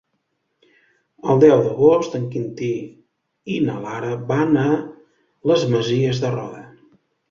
[1.33, 2.71] El deu d'agost en Quintí
[3.57, 4.69] i na Lara van a
[5.53, 6.69] les Masies de Roda.